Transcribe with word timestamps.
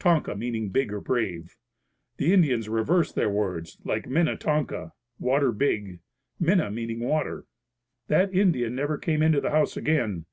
Tonka 0.00 0.34
meaning 0.34 0.70
big 0.70 0.90
or 0.94 1.00
brave. 1.02 1.58
The 2.16 2.32
Indians 2.32 2.70
reversed 2.70 3.14
their 3.16 3.28
words, 3.28 3.76
like 3.84 4.08
Minnetonka 4.08 4.94
water 5.18 5.52
big 5.52 6.00
Minne 6.40 6.72
meaning 6.74 7.00
water. 7.00 7.44
That 8.06 8.32
Indian 8.34 8.74
never 8.74 8.96
came 8.96 9.22
into 9.22 9.42
the 9.42 9.50
house 9.50 9.76
again. 9.76 10.24